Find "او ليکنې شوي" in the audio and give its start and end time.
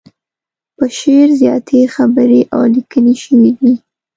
2.53-3.51